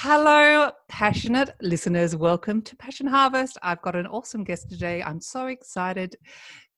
[0.00, 2.14] Hello, passionate listeners.
[2.14, 3.56] Welcome to Passion Harvest.
[3.62, 5.02] I've got an awesome guest today.
[5.02, 6.16] I'm so excited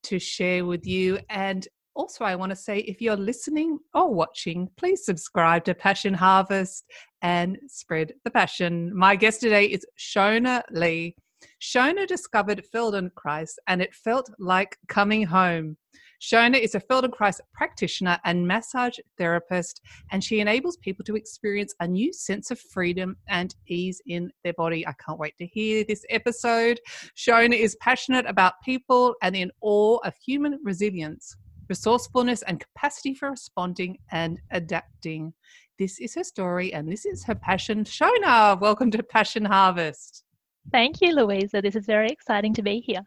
[0.05, 1.19] to share with you.
[1.29, 6.15] And also, I want to say if you're listening or watching, please subscribe to Passion
[6.15, 6.85] Harvest
[7.21, 8.97] and spread the passion.
[8.97, 11.17] My guest today is Shona Lee.
[11.61, 15.77] Shona discovered Feldenkrais and it felt like coming home.
[16.21, 21.87] Shona is a Feldenkrais practitioner and massage therapist, and she enables people to experience a
[21.87, 24.87] new sense of freedom and ease in their body.
[24.87, 26.81] I can't wait to hear this episode.
[27.17, 31.37] Shona is passionate about people and in awe of human resilience,
[31.69, 35.33] resourcefulness, and capacity for responding and adapting.
[35.79, 37.85] This is her story, and this is her passion.
[37.85, 40.25] Shona, welcome to Passion Harvest.
[40.73, 41.63] Thank you, Louisa.
[41.63, 43.03] This is very exciting to be here.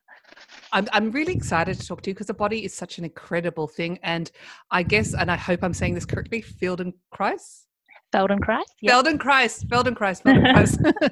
[0.74, 3.68] I'm, I'm really excited to talk to you because the body is such an incredible
[3.68, 4.00] thing.
[4.04, 4.32] And
[4.70, 7.66] I guess, and I hope I'm saying this correctly, Feldenkrais?
[8.14, 8.64] Feldenkrais?
[8.82, 8.94] Yep.
[8.94, 11.12] Feldenkrais, Feldenkrais, Feldenkrais.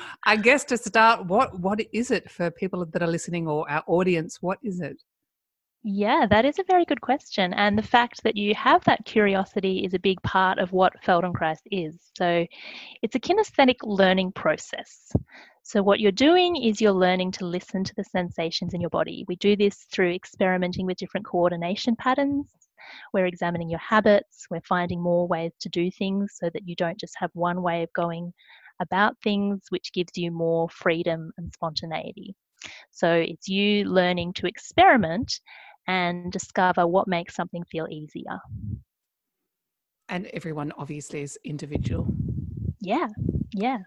[0.24, 3.82] I guess to start, what what is it for people that are listening or our
[3.86, 4.42] audience?
[4.42, 5.02] What is it?
[5.82, 7.54] Yeah, that is a very good question.
[7.54, 11.60] And the fact that you have that curiosity is a big part of what Feldenkrais
[11.70, 11.98] is.
[12.18, 12.46] So
[13.02, 15.12] it's a kinesthetic learning process.
[15.62, 19.24] So, what you're doing is you're learning to listen to the sensations in your body.
[19.28, 22.50] We do this through experimenting with different coordination patterns.
[23.12, 24.46] We're examining your habits.
[24.50, 27.82] We're finding more ways to do things so that you don't just have one way
[27.84, 28.32] of going
[28.80, 32.34] about things, which gives you more freedom and spontaneity.
[32.90, 35.40] So, it's you learning to experiment
[35.90, 38.38] and discover what makes something feel easier.
[40.08, 42.06] And everyone obviously is individual.
[42.80, 43.08] Yeah,
[43.52, 43.78] yeah.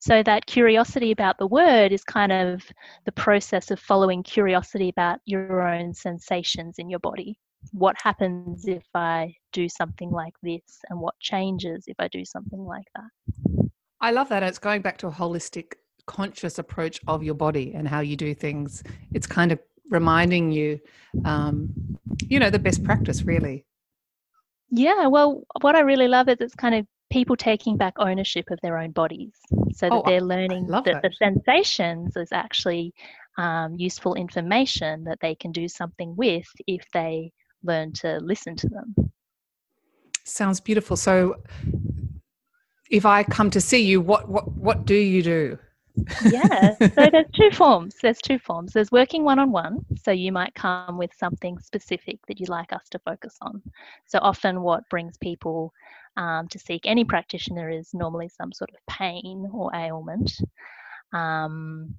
[0.00, 2.64] So that curiosity about the word is kind of
[3.04, 7.38] the process of following curiosity about your own sensations in your body.
[7.72, 12.64] What happens if I do something like this, and what changes if I do something
[12.64, 13.70] like that?
[14.00, 14.42] I love that.
[14.42, 15.74] It's going back to a holistic,
[16.06, 18.82] conscious approach of your body and how you do things.
[19.14, 19.58] It's kind of
[19.90, 20.80] reminding you,
[21.24, 21.98] um,
[22.28, 23.64] you know, the best practice, really.
[24.70, 28.58] Yeah, well, what I really love is it's kind of people taking back ownership of
[28.62, 29.32] their own bodies
[29.72, 32.92] so that oh, they're learning that, that, the sensations is actually
[33.38, 37.32] um, useful information that they can do something with if they
[37.62, 38.94] learn to listen to them.
[40.24, 40.96] Sounds beautiful.
[40.96, 41.36] So,
[42.90, 45.58] if I come to see you, what what what do you do?
[46.24, 47.96] Yeah, so there's two forms.
[48.02, 48.72] There's two forms.
[48.72, 49.84] There's working one on one.
[50.02, 53.62] So you might come with something specific that you'd like us to focus on.
[54.06, 55.72] So often, what brings people
[56.16, 60.40] um, to seek any practitioner is normally some sort of pain or ailment.
[61.12, 61.94] Um,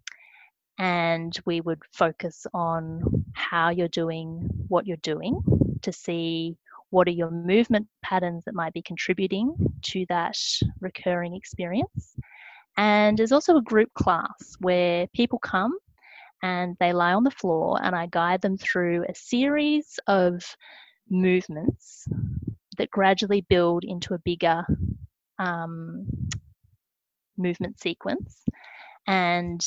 [0.79, 5.41] and we would focus on how you're doing what you're doing
[5.81, 6.57] to see
[6.89, 10.37] what are your movement patterns that might be contributing to that
[10.79, 12.15] recurring experience.
[12.77, 15.75] And there's also a group class where people come
[16.43, 20.43] and they lie on the floor, and I guide them through a series of
[21.09, 22.07] movements
[22.77, 24.63] that gradually build into a bigger
[25.39, 26.07] um,
[27.37, 28.43] movement sequence.
[29.07, 29.65] And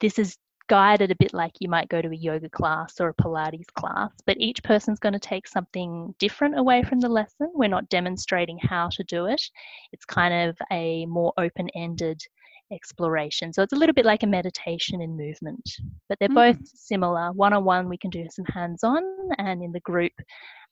[0.00, 0.36] this is
[0.70, 4.12] guided a bit like you might go to a yoga class or a Pilates class,
[4.24, 7.50] but each person's going to take something different away from the lesson.
[7.52, 9.42] We're not demonstrating how to do it,
[9.92, 12.22] it's kind of a more open ended
[12.72, 13.52] exploration.
[13.52, 15.68] So it's a little bit like a meditation in movement,
[16.08, 16.56] but they're mm.
[16.56, 17.32] both similar.
[17.32, 19.02] One on one, we can do some hands on,
[19.38, 20.12] and in the group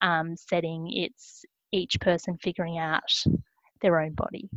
[0.01, 3.13] um, setting, it's each person figuring out
[3.83, 4.49] their own body.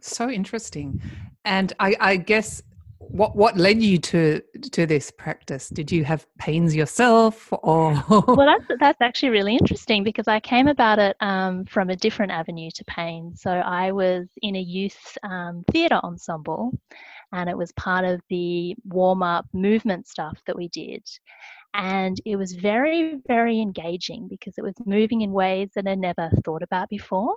[0.00, 1.00] So interesting.
[1.44, 2.64] And I, I guess
[2.98, 4.40] what what led you to
[4.72, 5.68] to this practice?
[5.68, 8.02] Did you have pains yourself or?
[8.08, 12.32] Well that's that's actually really interesting because i came about it um, from a different
[12.32, 13.34] avenue to pain.
[13.36, 16.78] So i was in a youth um, theatre ensemble
[17.32, 21.04] and it was part of the warm up movement stuff that we did.
[21.74, 26.30] And it was very very engaging because it was moving in ways that i never
[26.44, 27.34] thought about before.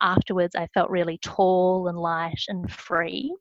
[0.00, 3.34] Afterwards i felt really tall and light and free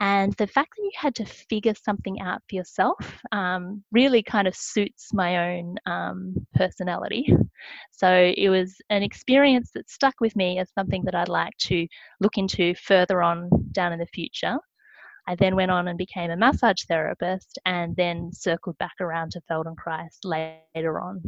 [0.00, 2.96] and the fact that you had to figure something out for yourself
[3.32, 7.34] um, really kind of suits my own um, personality.
[7.92, 11.86] So it was an experience that stuck with me as something that I'd like to
[12.18, 14.56] look into further on down in the future.
[15.28, 19.42] I then went on and became a massage therapist and then circled back around to
[19.42, 21.20] Feldenkrais later on.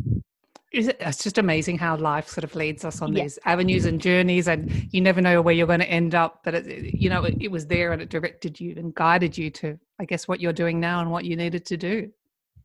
[0.73, 3.25] It's just amazing how life sort of leads us on yeah.
[3.25, 6.41] these avenues and journeys, and you never know where you're going to end up.
[6.45, 9.51] But it, you know, it, it was there and it directed you and guided you
[9.51, 12.11] to, I guess, what you're doing now and what you needed to do.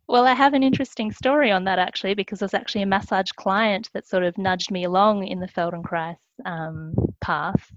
[0.07, 3.89] Well, I have an interesting story on that actually, because there's actually a massage client
[3.94, 6.15] that sort of nudged me along in the Feldenkrais
[6.45, 7.71] um, path.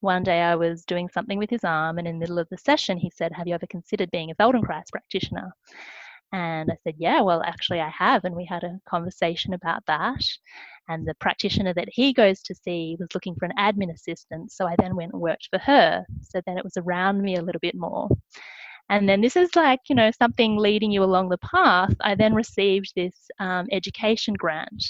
[0.00, 2.58] One day I was doing something with his arm, and in the middle of the
[2.58, 5.52] session, he said, Have you ever considered being a Feldenkrais practitioner?
[6.32, 8.24] And I said, Yeah, well, actually, I have.
[8.24, 10.22] And we had a conversation about that.
[10.88, 14.52] And the practitioner that he goes to see was looking for an admin assistant.
[14.52, 16.04] So I then went and worked for her.
[16.22, 18.08] So then it was around me a little bit more.
[18.88, 21.94] And then this is like, you know, something leading you along the path.
[22.02, 24.84] I then received this um, education grant,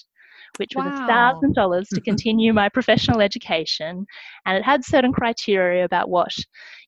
[0.59, 4.06] which was a thousand dollars to continue my professional education.
[4.44, 6.33] And it had certain criteria about what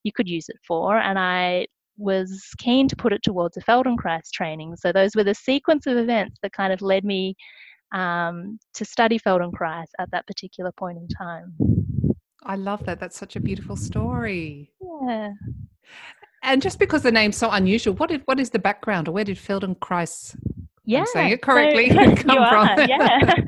[0.03, 0.99] you could use it for.
[0.99, 1.67] And I
[1.99, 4.77] was keen to put it towards a Feldenkrais training.
[4.77, 7.37] So those were the sequence of events that kind of led me
[7.93, 11.55] um, to study Feldenkrais at that particular point in time.
[12.45, 13.00] I love that.
[13.00, 14.71] That's such a beautiful story.
[14.81, 15.31] Yeah.
[16.43, 19.25] And just because the name's so unusual, what is what is the background, or where
[19.25, 20.37] did Feldenkrais?
[20.88, 21.90] Yeah, I'm saying it correctly.
[21.99, 22.88] So, come are, from?
[22.88, 23.35] yeah.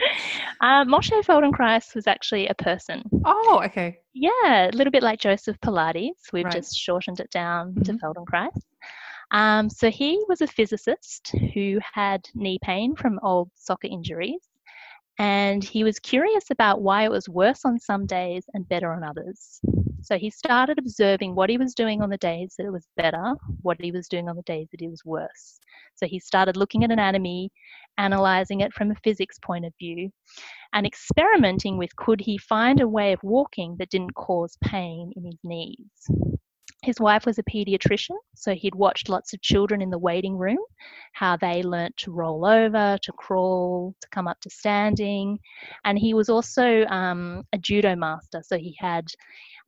[0.62, 3.02] Uh, Moshe Feldenkrais was actually a person.
[3.24, 4.00] Oh, okay.
[4.12, 6.30] Yeah, a little bit like Joseph Pilates.
[6.34, 6.52] We've right.
[6.52, 7.82] just shortened it down mm-hmm.
[7.84, 8.60] to Feldenkrais.
[9.30, 14.50] Um, so he was a physicist who had knee pain from old soccer injuries
[15.20, 19.04] and he was curious about why it was worse on some days and better on
[19.04, 19.60] others.
[20.00, 23.34] So he started observing what he was doing on the days that it was better,
[23.60, 25.60] what he was doing on the days that it was worse.
[25.94, 27.52] So he started looking at anatomy,
[27.98, 30.10] analyzing it from a physics point of view,
[30.72, 35.24] and experimenting with could he find a way of walking that didn't cause pain in
[35.26, 36.39] his knees.
[36.82, 40.58] His wife was a pediatrician, so he'd watched lots of children in the waiting room,
[41.12, 45.38] how they learnt to roll over, to crawl, to come up to standing.
[45.84, 49.06] And he was also um, a judo master, so he had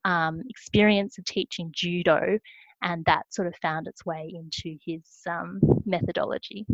[0.05, 2.39] um, experience of teaching judo,
[2.83, 6.67] and that sort of found its way into his um, methodology.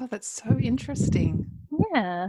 [0.00, 1.46] Oh, that's so interesting.
[1.92, 2.28] Yeah.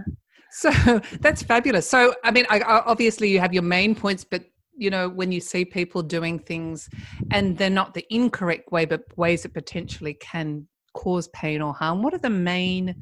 [0.51, 0.72] So
[1.19, 1.88] that's fabulous.
[1.88, 4.44] So, I mean, I, obviously you have your main points, but
[4.80, 6.90] you know when you see people doing things
[7.31, 12.02] and they're not the incorrect way but ways that potentially can cause pain or harm
[12.02, 12.96] what are the main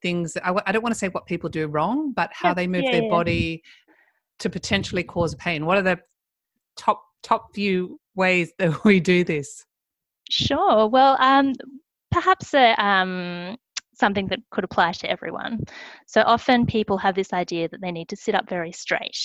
[0.00, 2.84] things I, I don't want to say what people do wrong but how they move
[2.84, 3.10] yeah, their yeah.
[3.10, 3.62] body
[4.42, 5.64] to potentially cause pain.
[5.64, 5.98] What are the
[6.76, 9.64] top top few ways that we do this?
[10.30, 10.88] Sure.
[10.88, 11.54] Well um
[12.10, 13.56] perhaps a um
[14.02, 15.60] something that could apply to everyone.
[16.06, 19.20] So often people have this idea that they need to sit up very straight.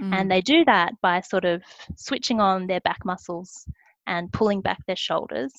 [0.00, 0.14] Mm.
[0.14, 1.62] And they do that by sort of
[1.96, 3.66] switching on their back muscles
[4.06, 5.52] and pulling back their shoulders.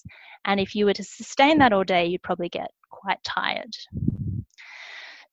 [0.45, 3.75] And if you were to sustain that all day, you'd probably get quite tired.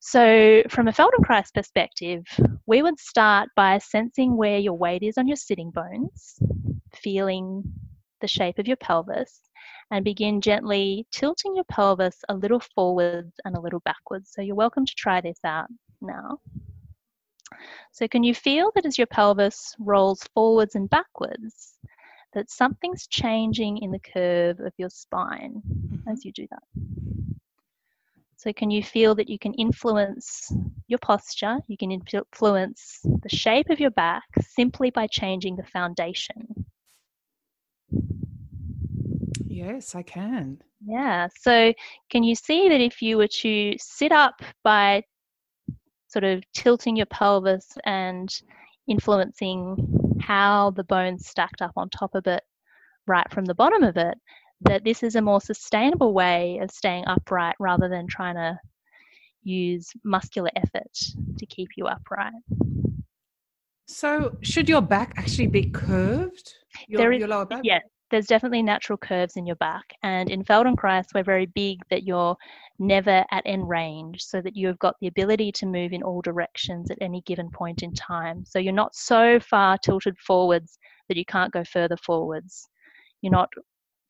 [0.01, 2.25] So, from a Feldenkrais perspective,
[2.67, 6.41] we would start by sensing where your weight is on your sitting bones,
[6.93, 7.63] feeling
[8.23, 9.43] the shape of your pelvis,
[9.91, 14.31] and begin gently tilting your pelvis a little forwards and a little backwards.
[14.33, 15.67] So you're welcome to try this out
[16.01, 16.39] now.
[17.93, 21.79] So can you feel that as your pelvis rolls forwards and backwards,
[22.33, 26.09] that something's changing in the curve of your spine mm-hmm.
[26.09, 26.63] as you do that?
[28.39, 30.51] So can you feel that you can influence
[30.89, 36.65] your posture, you can influence the shape of your back simply by changing the foundation
[39.53, 40.63] Yes, I can.
[40.85, 41.29] Yeah.
[41.39, 41.75] So,
[42.11, 45.03] can you see that if you were to sit up by
[46.09, 48.35] sort of tilting your pelvis and
[48.89, 52.43] influencing how the bones stacked up on top of it
[53.07, 54.17] right from the bottom of it,
[54.63, 58.59] that this is a more sustainable way of staying upright rather than trying to
[59.43, 60.97] use muscular effort
[61.39, 62.33] to keep you upright.
[63.87, 66.55] So, should your back actually be curved?
[66.89, 67.61] Your, there is, your lower back?
[67.65, 67.83] Yes,
[68.13, 69.95] there's definitely natural curves in your back.
[70.03, 72.37] And in Feldenkrais, we're very big that you're
[72.79, 76.91] never at end range so that you've got the ability to move in all directions
[76.91, 78.45] at any given point in time.
[78.45, 80.79] So you're not so far tilted forwards
[81.09, 82.69] that you can't go further forwards.
[83.23, 83.51] You're not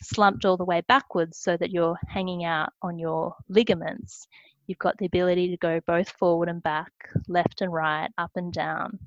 [0.03, 4.27] slumped all the way backwards so that you're hanging out on your ligaments.
[4.67, 6.93] You've got the ability to go both forward and back,
[7.29, 8.99] left and right, up and down.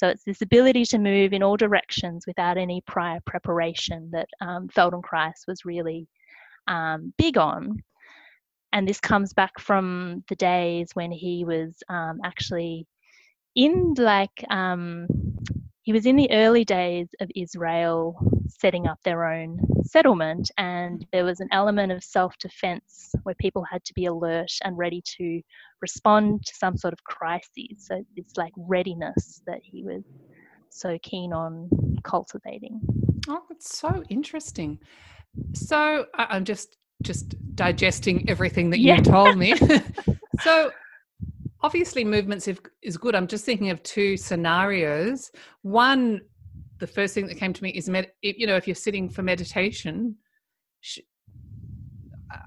[0.00, 4.66] So it's this ability to move in all directions without any prior preparation that um,
[4.68, 6.08] Feldenkrais was really
[6.68, 7.82] um, big on.
[8.72, 12.86] And this comes back from the days when he was um, actually
[13.54, 15.06] in like um,
[15.90, 18.16] he was in the early days of Israel
[18.46, 23.64] setting up their own settlement, and there was an element of self defense where people
[23.64, 25.42] had to be alert and ready to
[25.82, 27.74] respond to some sort of crisis.
[27.78, 30.04] So, it's like readiness that he was
[30.68, 31.68] so keen on
[32.04, 32.80] cultivating.
[33.28, 34.78] Oh, it's so interesting.
[35.54, 38.98] So, I'm just just digesting everything that yeah.
[38.98, 39.56] you told me.
[40.42, 40.70] so
[41.62, 42.48] obviously movements
[42.82, 45.30] is good i'm just thinking of two scenarios
[45.62, 46.20] one
[46.78, 49.22] the first thing that came to me is med- you know if you're sitting for
[49.22, 50.16] meditation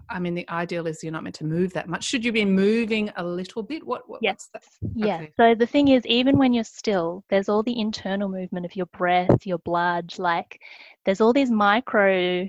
[0.10, 2.03] I mean, the ideal is you're not meant to move that much.
[2.03, 3.86] Should you be moving a little bit?
[3.86, 4.08] What?
[4.08, 4.50] what yes.
[4.96, 5.15] Yeah.
[5.15, 5.34] Okay.
[5.38, 8.86] So the thing is, even when you're still, there's all the internal movement of your
[8.88, 10.13] breath, your blood.
[10.17, 10.62] Like,
[11.05, 12.48] there's all these micro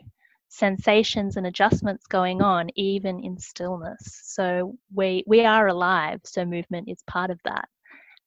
[0.54, 6.88] sensations and adjustments going on even in stillness so we we are alive so movement
[6.88, 7.68] is part of that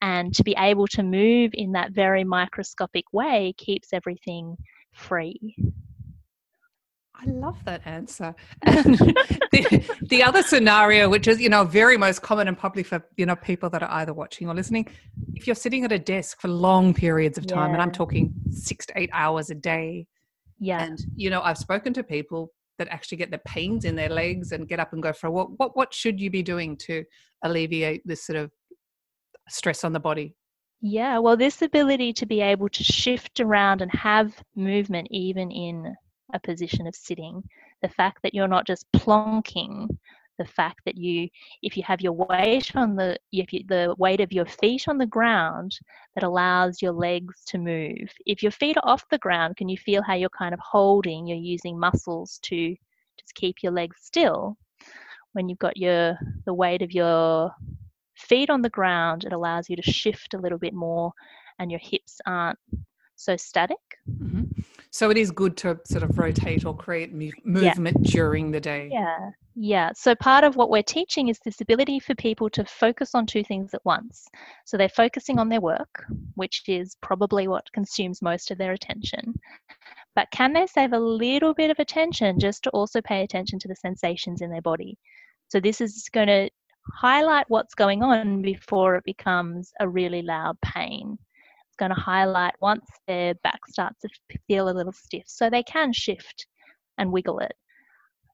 [0.01, 4.57] and to be able to move in that very microscopic way keeps everything
[4.93, 5.55] free
[7.19, 8.35] I love that answer.
[8.63, 13.25] the, the, other scenario, which is, you know, very most common and probably for, you
[13.25, 14.87] know, people that are either watching or listening,
[15.33, 17.73] if you're sitting at a desk for long periods of time, yeah.
[17.73, 20.05] and I'm talking six to eight hours a day,
[20.59, 20.83] yeah.
[20.83, 24.51] And you know, I've spoken to people that actually get the pains in their legs
[24.51, 25.51] and get up and go for a walk.
[25.57, 27.03] What what should you be doing to
[27.43, 28.51] alleviate this sort of
[29.49, 30.35] stress on the body?
[30.81, 35.95] Yeah, well, this ability to be able to shift around and have movement even in
[36.33, 37.41] a position of sitting,
[37.81, 39.87] the fact that you're not just plonking
[40.37, 41.27] the fact that you
[41.61, 44.97] if you have your weight on the if you, the weight of your feet on
[44.97, 45.77] the ground
[46.15, 48.09] that allows your legs to move.
[48.25, 51.27] If your feet are off the ground can you feel how you're kind of holding
[51.27, 52.75] you're using muscles to
[53.19, 54.57] just keep your legs still?
[55.33, 57.51] When you've got your the weight of your
[58.15, 61.11] feet on the ground it allows you to shift a little bit more
[61.59, 62.59] and your hips aren't
[63.17, 63.77] so static
[64.09, 64.43] mm-hmm.
[64.91, 68.11] so it is good to sort of rotate or create movement yeah.
[68.11, 72.13] during the day yeah yeah, so part of what we're teaching is this ability for
[72.13, 74.27] people to focus on two things at once.
[74.65, 76.05] So they're focusing on their work,
[76.35, 79.33] which is probably what consumes most of their attention.
[80.13, 83.67] But can they save a little bit of attention just to also pay attention to
[83.67, 84.95] the sensations in their body?
[85.47, 86.51] So this is going to
[86.93, 91.17] highlight what's going on before it becomes a really loud pain.
[91.77, 94.09] Going to highlight once their back starts to
[94.47, 96.47] feel a little stiff so they can shift
[96.97, 97.53] and wiggle it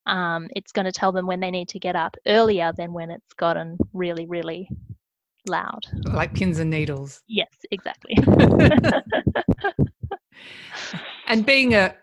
[0.05, 3.09] um, it's going to tell them when they need to get up earlier than when
[3.09, 4.67] it's gotten really, really
[5.47, 5.81] loud.
[6.05, 7.21] Like pins and needles.
[7.27, 8.17] Yes, exactly.
[11.27, 11.95] and being a,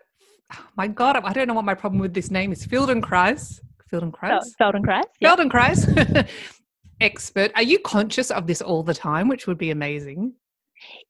[0.53, 2.65] oh my God, I don't know what my problem with this name is.
[2.65, 3.59] Feldenkrais.
[3.91, 4.41] Feldenkrais?
[4.41, 5.03] Oh, Feldenkrais.
[5.19, 5.35] Yeah.
[5.35, 6.27] Feldenkrais.
[7.01, 7.51] Expert.
[7.55, 10.33] Are you conscious of this all the time, which would be amazing?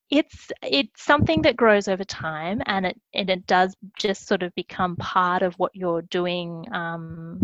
[0.10, 4.54] It's it's something that grows over time and it and it does just sort of
[4.56, 7.40] become part of what you're doing um,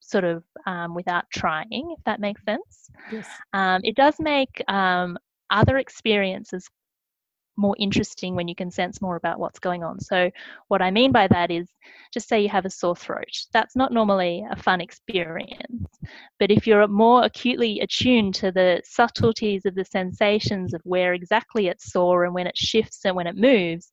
[0.00, 3.26] sort of um, without trying if that makes sense yes.
[3.54, 5.18] Um, it does make um,
[5.50, 6.68] other experiences
[7.56, 10.00] more interesting when you can sense more about what's going on.
[10.00, 10.30] So,
[10.68, 11.68] what I mean by that is
[12.12, 13.46] just say you have a sore throat.
[13.52, 15.88] That's not normally a fun experience.
[16.38, 21.68] But if you're more acutely attuned to the subtleties of the sensations of where exactly
[21.68, 23.90] it's sore and when it shifts and when it moves,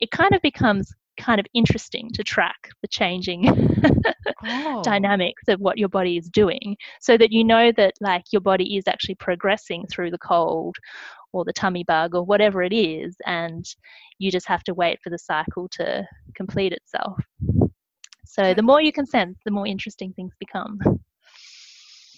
[0.00, 3.46] it kind of becomes kind of interesting to track the changing
[4.44, 4.82] oh.
[4.82, 8.76] dynamics of what your body is doing so that you know that like your body
[8.76, 10.76] is actually progressing through the cold
[11.32, 13.64] or the tummy bug or whatever it is and
[14.18, 17.18] you just have to wait for the cycle to complete itself
[18.24, 20.78] so the more you can sense the more interesting things become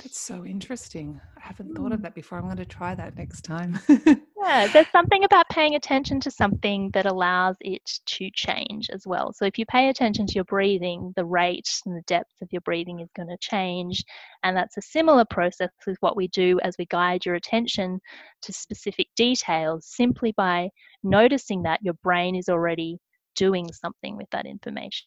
[0.03, 1.21] that's so interesting.
[1.37, 2.03] I haven't thought of hmm.
[2.03, 2.37] that before.
[2.37, 3.79] I'm going to try that next time.
[4.43, 9.33] yeah, there's something about paying attention to something that allows it to change as well.
[9.33, 12.61] So if you pay attention to your breathing, the rate and the depth of your
[12.63, 14.05] breathing is going to change.
[14.43, 18.01] And that's a similar process with what we do as we guide your attention
[18.43, 20.71] to specific details simply by
[21.03, 22.99] noticing that your brain is already
[23.37, 25.07] doing something with that information.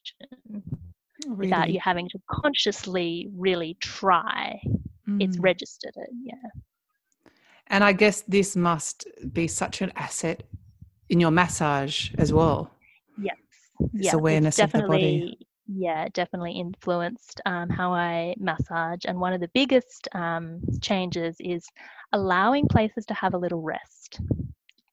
[1.28, 1.48] Really?
[1.48, 4.60] without you having to consciously really try.
[5.08, 5.22] Mm.
[5.24, 6.62] It's registered it, yeah.
[7.68, 10.44] And I guess this must be such an asset
[11.10, 12.72] in your massage as well.
[13.20, 13.38] Yes.
[13.94, 15.38] This yeah, awareness of the body.
[15.68, 19.02] Yeah, definitely influenced um, how I massage.
[19.06, 21.66] And one of the biggest um, changes is
[22.14, 24.20] allowing places to have a little rest.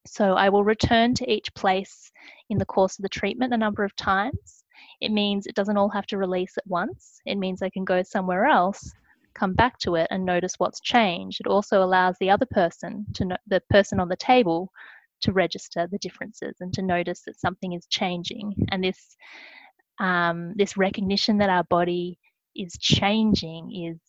[0.06, 2.10] So I will return to each place
[2.48, 4.62] in the course of the treatment a number of times
[5.02, 7.20] it means it doesn't all have to release at once.
[7.26, 8.92] It means I can go somewhere else,
[9.34, 11.40] come back to it, and notice what's changed.
[11.40, 14.70] It also allows the other person to know, the person on the table
[15.22, 18.54] to register the differences and to notice that something is changing.
[18.70, 19.16] And this
[20.00, 22.18] um, this recognition that our body
[22.56, 24.00] is changing is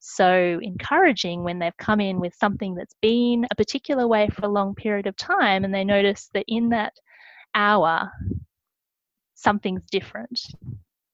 [0.00, 4.50] so encouraging when they've come in with something that's been a particular way for a
[4.50, 6.92] long period of time and they notice that in that
[7.54, 8.10] hour
[9.34, 10.40] something's different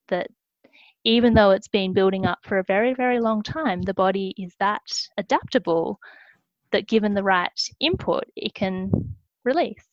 [0.09, 0.26] that
[1.04, 4.54] even though it's been building up for a very very long time the body is
[4.59, 4.82] that
[5.18, 5.99] adaptable
[6.71, 8.90] that given the right input it can
[9.44, 9.87] release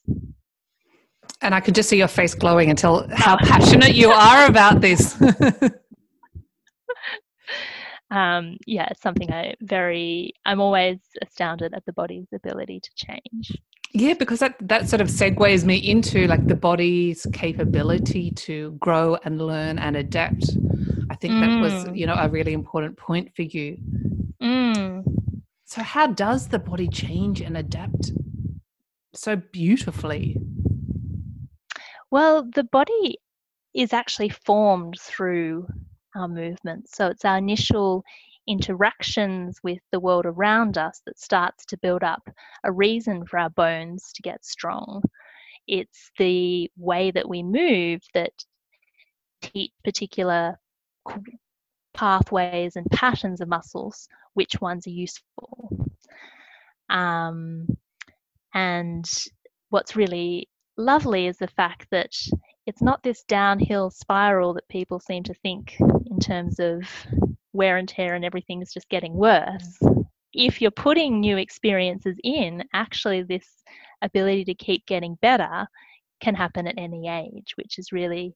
[1.41, 4.81] and i could just see your face glowing and tell how passionate you are about
[4.81, 5.21] this
[8.11, 13.55] um, yeah, it's something I very, I'm always astounded at the body's ability to change.
[13.93, 19.17] Yeah, because that, that sort of segues me into like the body's capability to grow
[19.23, 20.49] and learn and adapt.
[21.09, 21.41] I think mm.
[21.41, 21.97] that was, mm.
[21.97, 23.77] you know, a really important point for you.
[24.41, 25.03] Mm.
[25.65, 28.11] So, how does the body change and adapt
[29.13, 30.37] so beautifully?
[32.11, 33.17] Well, the body
[33.73, 35.67] is actually formed through
[36.15, 36.95] our movements.
[36.95, 38.03] So it's our initial
[38.47, 42.27] interactions with the world around us that starts to build up
[42.63, 45.03] a reason for our bones to get strong.
[45.67, 48.33] It's the way that we move that
[49.41, 50.57] teach particular
[51.93, 55.89] pathways and patterns of muscles, which ones are useful.
[56.89, 57.67] Um,
[58.53, 59.09] and
[59.69, 62.13] what's really lovely is the fact that
[62.65, 66.83] it's not this downhill spiral that people seem to think in terms of
[67.53, 69.79] wear and tear and everything's just getting worse.
[70.33, 73.47] If you're putting new experiences in, actually, this
[74.01, 75.67] ability to keep getting better
[76.21, 78.35] can happen at any age, which is really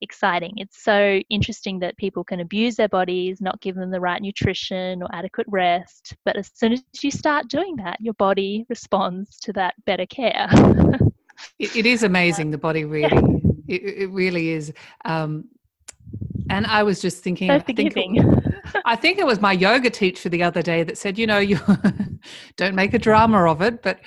[0.00, 0.52] exciting.
[0.56, 5.02] It's so interesting that people can abuse their bodies, not give them the right nutrition
[5.02, 6.14] or adequate rest.
[6.24, 10.48] But as soon as you start doing that, your body responds to that better care.
[11.58, 13.34] it, it is amazing, the body really
[13.68, 14.72] it, it really is.
[15.04, 15.48] Um,
[16.50, 17.54] and I was just thinking, so.
[17.54, 17.94] I think,
[18.84, 21.58] I think it was my yoga teacher the other day that said, you know, you
[22.56, 24.00] don't make a drama of it, but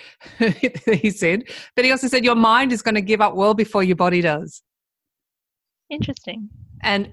[0.91, 1.43] he said,
[1.75, 4.21] but he also said your mind is going to give up well before your body
[4.21, 4.61] does.
[5.89, 6.49] Interesting.
[6.81, 7.11] And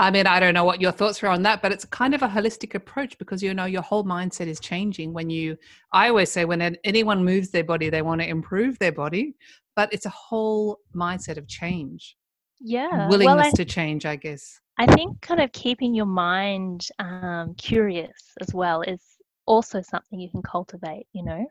[0.00, 2.22] I mean, I don't know what your thoughts are on that, but it's kind of
[2.22, 5.56] a holistic approach because you know your whole mindset is changing when you.
[5.92, 9.34] I always say when anyone moves their body, they want to improve their body,
[9.74, 12.16] but it's a whole mindset of change.
[12.60, 14.60] Yeah, willingness well, I, to change, I guess.
[14.78, 19.02] I think kind of keeping your mind um, curious as well is
[19.46, 21.08] also something you can cultivate.
[21.12, 21.46] You know,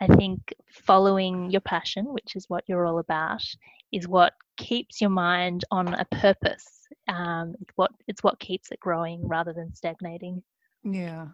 [0.00, 3.44] I think following your passion, which is what you're all about,
[3.92, 6.76] is what keeps your mind on a purpose
[7.08, 10.42] um, it's what it's what keeps it growing rather than stagnating.
[10.82, 11.28] Yeah.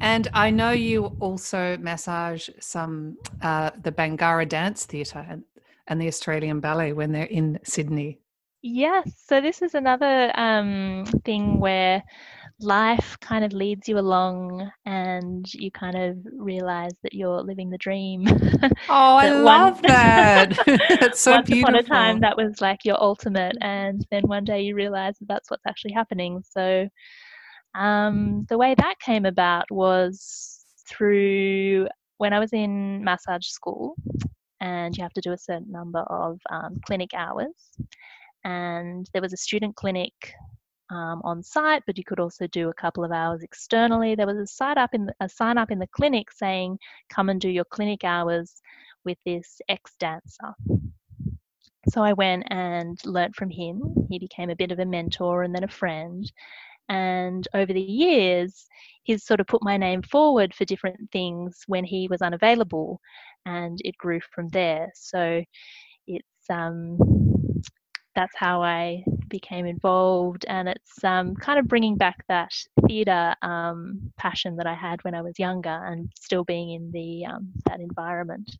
[0.00, 5.44] And I know you also massage some uh, the Bangarra Dance Theatre and,
[5.86, 8.18] and the Australian Ballet when they're in Sydney.
[8.62, 9.12] Yes.
[9.26, 12.02] So this is another um, thing where
[12.62, 17.78] life kind of leads you along and you kind of realize that you're living the
[17.78, 18.26] dream.
[18.88, 20.52] Oh, I love one, that.
[20.66, 21.74] It's so once beautiful.
[21.74, 23.56] upon a time, that was like your ultimate.
[23.60, 26.42] And then one day you realize that that's what's actually happening.
[26.48, 26.88] So
[27.74, 33.94] um, the way that came about was through when I was in massage school
[34.60, 37.54] and you have to do a certain number of um, clinic hours.
[38.44, 40.12] And there was a student clinic
[40.92, 44.14] um, on site, but you could also do a couple of hours externally.
[44.14, 46.78] There was a sign up in the, a sign up in the clinic saying,
[47.08, 48.60] "Come and do your clinic hours
[49.04, 50.54] with this ex dancer."
[51.88, 54.06] So I went and learnt from him.
[54.08, 56.30] He became a bit of a mentor and then a friend.
[56.88, 58.66] And over the years,
[59.02, 63.00] he's sort of put my name forward for different things when he was unavailable,
[63.46, 64.90] and it grew from there.
[64.94, 65.42] So
[66.06, 66.98] it's um,
[68.14, 69.02] that's how I
[69.32, 72.52] became involved, and it's um, kind of bringing back that
[72.86, 77.24] theatre um, passion that I had when I was younger, and still being in the
[77.26, 78.56] um, that environment.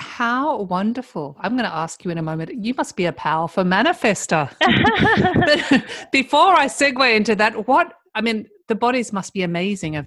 [0.00, 1.36] How wonderful!
[1.40, 2.64] I'm going to ask you in a moment.
[2.64, 4.50] You must be a powerful manifester.
[4.58, 10.06] but before I segue into that, what I mean, the bodies must be amazing of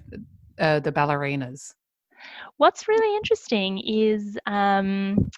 [0.58, 1.72] uh, the ballerinas.
[2.56, 5.30] What's really interesting is um,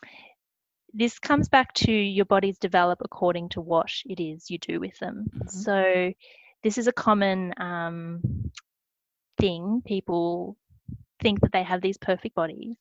[0.96, 4.98] this comes back to your bodies develop according to what it is you do with
[4.98, 5.26] them.
[5.34, 5.48] Mm-hmm.
[5.48, 6.12] So,
[6.62, 8.20] this is a common um,
[9.38, 9.82] thing.
[9.84, 10.56] People
[11.22, 12.76] think that they have these perfect bodies.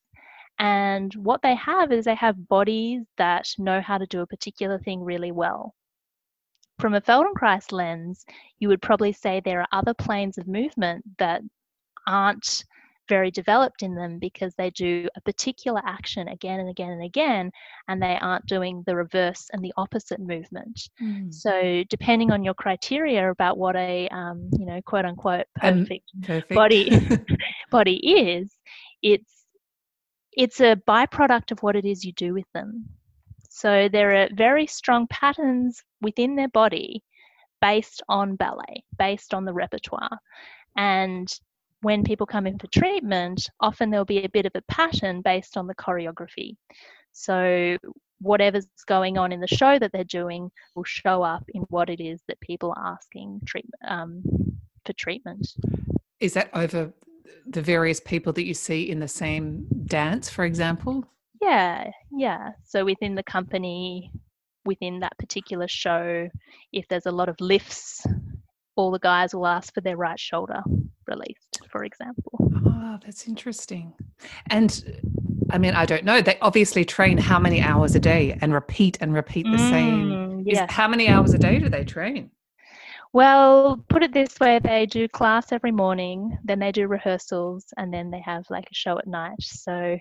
[0.57, 4.79] And what they have is they have bodies that know how to do a particular
[4.79, 5.75] thing really well.
[6.79, 8.25] From a Feldenkrais lens,
[8.59, 11.41] you would probably say there are other planes of movement that
[12.07, 12.63] aren't
[13.07, 17.51] very developed in them because they do a particular action again and again and again,
[17.87, 20.89] and they aren't doing the reverse and the opposite movement.
[21.01, 21.33] Mm.
[21.33, 26.21] So, depending on your criteria about what a um, you know quote unquote perfect, um,
[26.23, 26.55] perfect.
[26.55, 26.99] body
[27.71, 28.51] body is,
[29.01, 29.45] it's
[30.33, 32.85] it's a byproduct of what it is you do with them.
[33.49, 37.03] So there are very strong patterns within their body
[37.61, 40.19] based on ballet, based on the repertoire.
[40.75, 41.27] And
[41.85, 45.55] when people come in for treatment, often there'll be a bit of a pattern based
[45.55, 46.55] on the choreography.
[47.11, 47.77] So
[48.19, 52.01] whatever's going on in the show that they're doing will show up in what it
[52.01, 54.23] is that people are asking treatment um,
[54.83, 55.47] for treatment.
[56.19, 56.91] Is that over
[57.45, 61.05] the various people that you see in the same dance, for example?
[61.39, 62.53] Yeah, yeah.
[62.63, 64.11] So within the company,
[64.65, 66.29] within that particular show,
[66.73, 68.07] if there's a lot of lifts,
[68.75, 70.63] all the guys will ask for their right shoulder
[71.07, 72.31] released, for example.
[72.65, 73.93] Oh, that's interesting.
[74.49, 75.01] And
[75.49, 76.21] I mean, I don't know.
[76.21, 80.43] They obviously train how many hours a day and repeat and repeat the mm, same.
[80.45, 80.69] Yes.
[80.69, 82.31] Is, how many hours a day do they train?
[83.11, 87.93] Well, put it this way they do class every morning, then they do rehearsals, and
[87.93, 89.41] then they have like a show at night.
[89.41, 89.99] So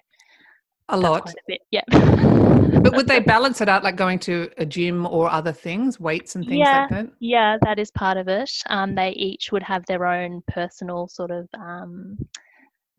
[0.89, 1.31] a lot.
[1.31, 1.83] A bit, yeah.
[1.89, 6.35] but would they balance it out like going to a gym or other things, weights
[6.35, 7.13] and things yeah, like that?
[7.21, 8.51] Yeah, that is part of it.
[8.69, 12.19] Um, they each would have their own personal sort of um,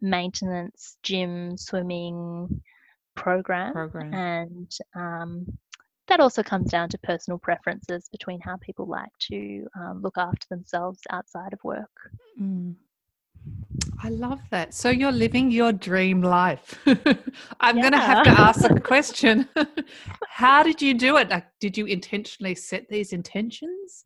[0.02, 2.62] maintenance, gym, swimming
[3.15, 3.74] program.
[3.74, 4.13] program.
[4.13, 5.45] And um,
[6.08, 10.48] that also comes down to personal preferences between how people like to um, look after
[10.50, 11.89] themselves outside of work.
[12.39, 12.76] Mm.
[14.06, 14.76] I love that.
[14.76, 16.80] So you're living your dream life.
[17.60, 17.82] I'm yeah.
[17.82, 19.50] going to have to ask a question.
[20.30, 21.30] how did you do it?
[21.30, 24.06] Like, did you intentionally set these intentions?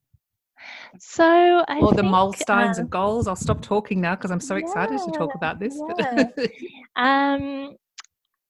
[0.99, 3.27] So, I or the milestones um, and goals.
[3.27, 5.77] I'll stop talking now because I'm so yeah, excited to talk about this.
[5.89, 6.27] Yeah.
[6.95, 7.75] um,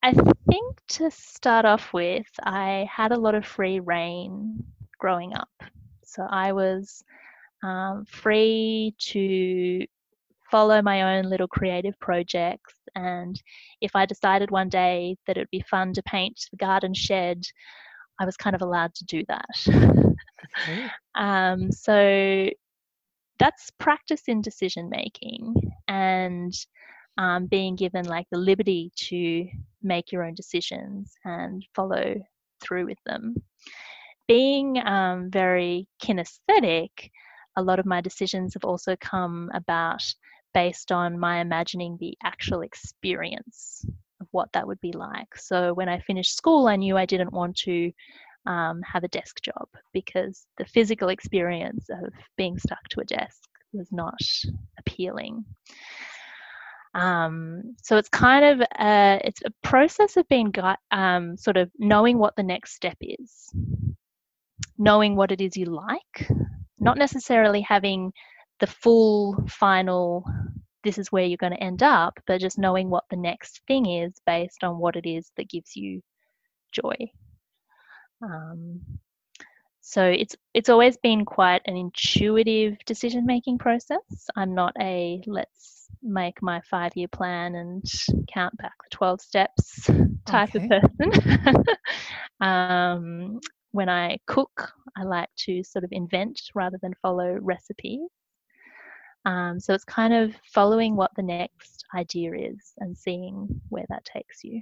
[0.03, 4.63] I think to start off with, I had a lot of free rein
[4.99, 5.49] growing up.
[6.03, 7.03] So I was
[7.63, 9.87] um, free to
[10.51, 12.75] follow my own little creative projects.
[12.95, 13.41] And
[13.81, 17.43] if I decided one day that it would be fun to paint the garden shed,
[18.19, 20.15] I was kind of allowed to do that.
[20.67, 20.87] Okay.
[21.15, 22.49] um, so
[23.37, 25.55] that's practice in decision making.
[25.87, 26.53] And
[27.17, 29.47] um, being given like the liberty to
[29.83, 32.15] make your own decisions and follow
[32.61, 33.35] through with them.
[34.27, 37.11] Being um, very kinesthetic,
[37.57, 40.13] a lot of my decisions have also come about
[40.53, 43.85] based on my imagining the actual experience
[44.21, 45.35] of what that would be like.
[45.37, 47.91] So when I finished school, I knew I didn't want to
[48.45, 53.43] um, have a desk job because the physical experience of being stuck to a desk
[53.73, 54.19] was not
[54.79, 55.45] appealing.
[56.95, 60.51] Um, so it's kind of a, it's a process of being
[60.91, 63.53] um, sort of knowing what the next step is,
[64.77, 66.29] knowing what it is you like,
[66.79, 68.11] not necessarily having
[68.59, 70.25] the full final
[70.83, 73.85] this is where you're going to end up, but just knowing what the next thing
[73.85, 76.01] is based on what it is that gives you
[76.71, 76.95] joy.
[78.21, 78.81] Um,
[79.81, 84.27] so it's it's always been quite an intuitive decision making process.
[84.35, 87.83] I'm not a let's make my five year plan and
[88.31, 89.89] count back the 12 steps
[90.25, 90.69] type okay.
[90.71, 91.63] of person.
[92.41, 93.39] um,
[93.71, 98.09] when I cook, I like to sort of invent rather than follow recipes.
[99.25, 104.05] Um, so it's kind of following what the next idea is and seeing where that
[104.05, 104.61] takes you.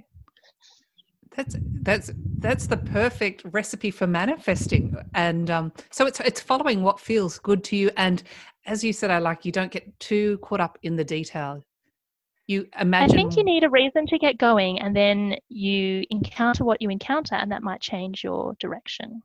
[1.36, 6.98] That's that's that's the perfect recipe for manifesting, and um, so it's it's following what
[6.98, 7.90] feels good to you.
[7.96, 8.22] And
[8.66, 11.62] as you said, I like you don't get too caught up in the detail.
[12.48, 13.14] You imagine.
[13.14, 16.88] I think you need a reason to get going, and then you encounter what you
[16.88, 19.20] encounter, and that might change your direction.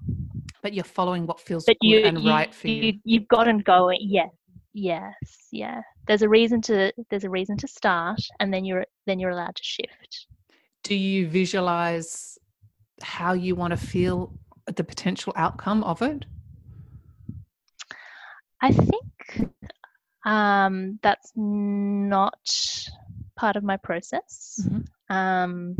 [0.61, 2.83] But you're following what feels but good you, and you, right for you.
[2.83, 2.99] you.
[3.05, 3.91] You've got to go.
[3.97, 4.29] Yes,
[4.73, 5.13] yes,
[5.51, 5.81] yeah.
[6.07, 6.91] There's a reason to.
[7.09, 10.27] There's a reason to start, and then you're then you're allowed to shift
[10.83, 12.37] do you visualize
[13.01, 14.33] how you want to feel
[14.75, 16.25] the potential outcome of it?
[18.61, 19.51] I think
[20.25, 22.39] um, that's not
[23.35, 24.59] part of my process.
[24.63, 25.15] Mm-hmm.
[25.15, 25.75] Um,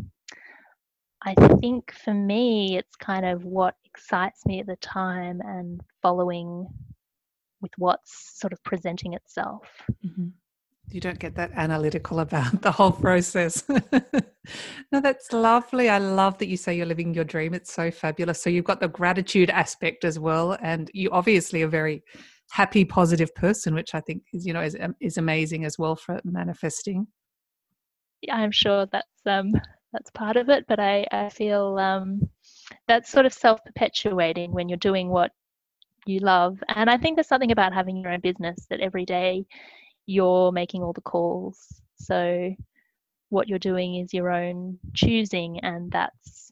[1.21, 6.67] I think for me, it's kind of what excites me at the time and following
[7.63, 9.67] with what's sort of presenting itself.
[10.05, 10.27] Mm-hmm
[10.89, 13.63] you don't get that analytical about the whole process.
[14.91, 15.89] no, that's lovely.
[15.89, 17.53] I love that you say you're living your dream.
[17.53, 18.41] It's so fabulous.
[18.41, 22.03] So you've got the gratitude aspect as well, and you obviously a very
[22.51, 26.19] happy, positive person, which I think is you know is, is amazing as well for
[26.23, 27.07] manifesting.
[28.21, 29.51] Yeah, I'm sure that's um,
[29.91, 30.65] that's part of it.
[30.67, 32.21] But I, I feel um,
[32.87, 35.31] that's sort of self perpetuating when you're doing what
[36.05, 36.61] you love.
[36.67, 39.45] And I think there's something about having your own business that every day
[40.05, 41.81] you're making all the calls.
[41.95, 42.55] So
[43.29, 46.51] what you're doing is your own choosing, and that's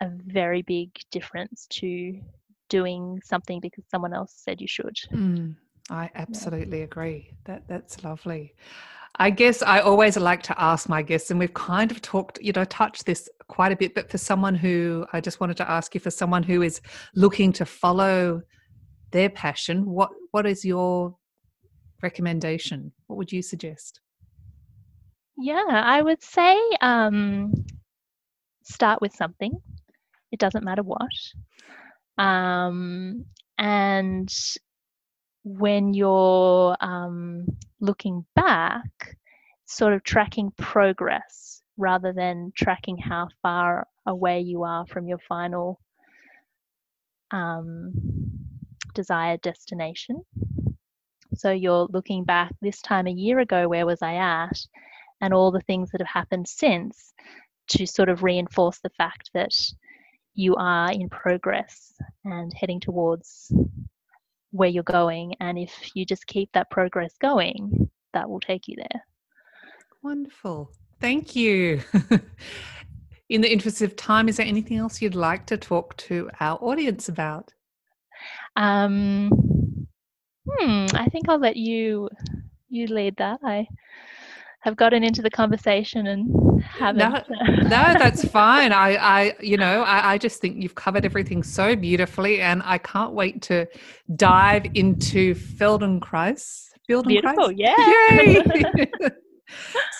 [0.00, 2.20] a very big difference to
[2.68, 4.96] doing something because someone else said you should.
[5.12, 5.56] Mm,
[5.90, 6.84] I absolutely yeah.
[6.84, 7.32] agree.
[7.44, 8.54] That that's lovely.
[9.16, 12.52] I guess I always like to ask my guests, and we've kind of talked, you
[12.52, 15.94] know, touched this quite a bit, but for someone who I just wanted to ask
[15.94, 16.80] you, for someone who is
[17.14, 18.42] looking to follow
[19.10, 21.16] their passion, what what is your
[22.02, 22.92] recommendation?
[23.06, 24.00] What would you suggest?
[25.36, 27.52] Yeah, I would say um,
[28.64, 29.52] start with something.
[30.30, 31.08] It doesn't matter what.
[32.18, 33.24] Um,
[33.56, 34.32] and
[35.44, 37.46] when you're um,
[37.80, 39.16] looking back,
[39.64, 45.80] sort of tracking progress rather than tracking how far away you are from your final
[47.30, 47.92] um,
[48.94, 50.22] desired destination.
[51.34, 54.58] So you're looking back this time a year ago, where was I at?
[55.20, 57.12] And all the things that have happened since
[57.68, 59.54] to sort of reinforce the fact that
[60.34, 61.92] you are in progress
[62.24, 63.52] and heading towards
[64.50, 65.34] where you're going.
[65.40, 69.02] And if you just keep that progress going, that will take you there.
[70.02, 70.70] Wonderful.
[71.00, 71.80] Thank you.
[73.28, 76.58] in the interest of time, is there anything else you'd like to talk to our
[76.62, 77.52] audience about?
[78.56, 79.30] Um,
[80.48, 82.08] hmm, I think I'll let you
[82.68, 83.40] you lead that.
[83.44, 83.66] I
[84.60, 86.98] have gotten into the conversation and haven't.
[86.98, 87.22] No,
[87.62, 88.72] no that's fine.
[88.72, 92.78] I, I, you know, I, I just think you've covered everything so beautifully, and I
[92.78, 93.66] can't wait to
[94.16, 96.66] dive into Feldenkrais.
[96.88, 97.06] Feldenkrais?
[97.06, 99.08] Beautiful, yeah.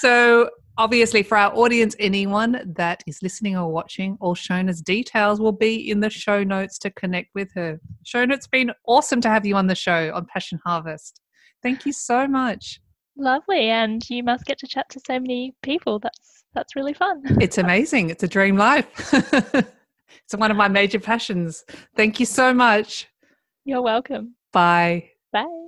[0.00, 5.52] so obviously for our audience anyone that is listening or watching all shona's details will
[5.52, 7.78] be in the show notes to connect with her.
[8.04, 11.20] Shona it's been awesome to have you on the show on passion harvest.
[11.62, 12.80] Thank you so much.
[13.16, 15.98] Lovely and you must get to chat to so many people.
[15.98, 17.22] That's that's really fun.
[17.40, 18.10] It's amazing.
[18.10, 19.12] It's a dream life.
[20.24, 21.64] It's one of my major passions.
[21.96, 23.08] Thank you so much.
[23.64, 24.34] You're welcome.
[24.52, 25.10] Bye.
[25.32, 25.67] Bye